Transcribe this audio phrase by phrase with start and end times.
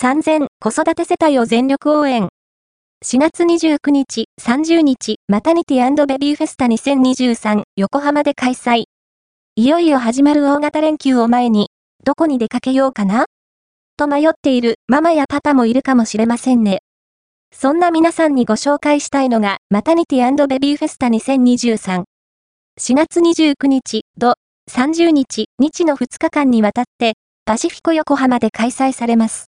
[0.00, 2.30] 3000子育て世帯を全力応援。
[3.04, 8.84] 4月29日、30日、マタニティベビーフェスタ2023横浜で開催。
[9.56, 11.68] いよいよ始まる大型連休を前に、
[12.02, 13.26] どこに出かけようかな？
[13.98, 16.78] と迷っているママやパパもいるかもしれませんね。
[17.52, 22.04] そんな皆さんにご紹介したいのが、マタニティベビーフェスタ2023。
[22.80, 24.34] 4月29日、土、
[24.70, 27.14] 30日、日の2日間にわたって、
[27.44, 29.38] パシフィコ横浜で開催されます。